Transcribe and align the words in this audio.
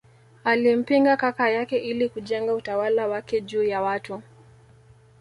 Alimpinga 0.43 1.17
kaka 1.17 1.49
yake 1.49 1.77
ili 1.77 2.09
kujenga 2.09 2.53
utawala 2.53 3.07
wake 3.07 3.41
juu 3.41 3.63
ya 3.63 3.81
watu 3.81 4.21